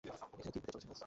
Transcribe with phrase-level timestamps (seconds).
[0.03, 0.99] এখানে কি হতে চলেছে, মেস?